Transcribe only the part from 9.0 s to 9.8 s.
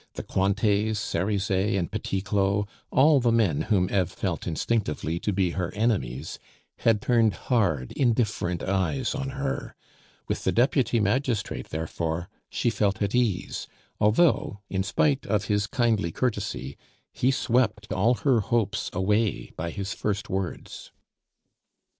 on her;